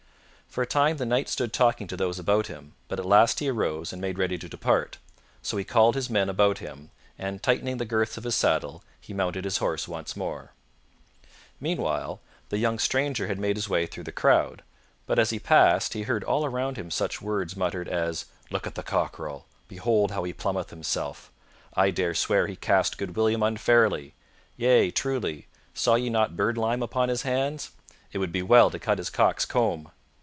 For 0.51 0.61
a 0.63 0.67
time 0.67 0.97
the 0.97 1.05
Knight 1.05 1.29
stood 1.29 1.53
talking 1.53 1.87
to 1.87 1.95
those 1.95 2.19
about 2.19 2.47
him, 2.47 2.73
but 2.89 2.99
at 2.99 3.05
last 3.05 3.39
he 3.39 3.47
arose 3.47 3.93
and 3.93 4.01
made 4.01 4.17
ready 4.17 4.37
to 4.37 4.49
depart, 4.49 4.97
so 5.41 5.55
he 5.55 5.63
called 5.63 5.95
his 5.95 6.09
men 6.09 6.27
about 6.27 6.57
him 6.57 6.91
and, 7.17 7.41
tightening 7.41 7.77
the 7.77 7.85
girths 7.85 8.17
of 8.17 8.25
his 8.25 8.35
saddle, 8.35 8.83
he 8.99 9.13
mounted 9.13 9.45
his 9.45 9.59
horse 9.59 9.87
once 9.87 10.13
more. 10.17 10.51
Meanwhile 11.61 12.19
the 12.49 12.57
young 12.57 12.79
stranger 12.79 13.27
had 13.27 13.39
made 13.39 13.55
his 13.55 13.69
way 13.69 13.85
through 13.85 14.03
the 14.03 14.11
crowd, 14.11 14.61
but, 15.05 15.17
as 15.17 15.29
he 15.29 15.39
passed, 15.39 15.93
he 15.93 16.01
heard 16.01 16.21
all 16.25 16.43
around 16.43 16.75
him 16.75 16.91
such 16.91 17.21
words 17.21 17.55
muttered 17.55 17.87
as 17.87 18.25
"Look 18.49 18.67
at 18.67 18.75
the 18.75 18.83
cockerel!" 18.83 19.45
"Behold 19.69 20.11
how 20.11 20.25
he 20.25 20.33
plumeth 20.33 20.69
himself!" 20.69 21.31
"I 21.77 21.91
dare 21.91 22.13
swear 22.13 22.47
he 22.47 22.57
cast 22.57 22.97
good 22.97 23.15
William 23.15 23.41
unfairly!" 23.41 24.15
"Yea, 24.57 24.91
truly, 24.91 25.47
saw 25.73 25.95
ye 25.95 26.09
not 26.09 26.35
birdlime 26.35 26.83
upon 26.83 27.07
his 27.07 27.21
hands?" 27.21 27.69
"It 28.11 28.17
would 28.17 28.33
be 28.33 28.41
well 28.41 28.69
to 28.69 28.79
cut 28.79 28.97
his 28.97 29.09
cock's 29.09 29.45
comb!" 29.45 29.87